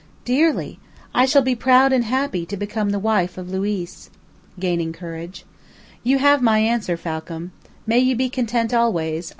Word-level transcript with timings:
"Dearly. 0.25 0.79
I 1.13 1.27
shall 1.27 1.43
be 1.43 1.53
proud 1.53 1.93
and 1.93 2.03
happy 2.05 2.43
to 2.47 2.57
become 2.57 2.89
the 2.89 2.97
wife 2.97 3.37
of 3.37 3.51
Luiz," 3.51 4.09
gaining 4.59 4.93
courage. 4.93 5.45
"You 6.01 6.17
have 6.17 6.41
my 6.41 6.57
answer, 6.57 6.97
Falcam. 6.97 7.51
May 7.85 7.99
you 7.99 8.15
be 8.15 8.27
content 8.27 8.73
always. 8.73 9.29